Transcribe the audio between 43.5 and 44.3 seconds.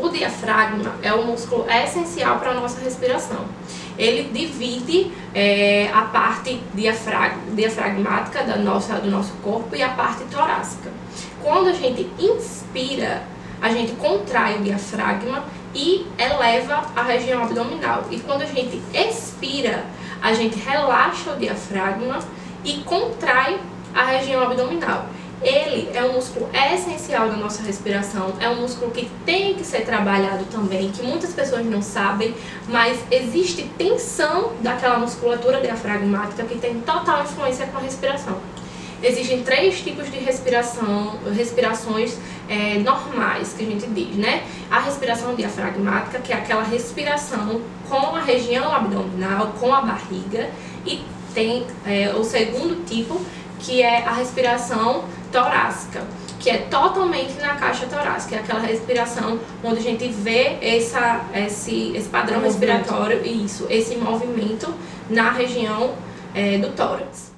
que a gente diz,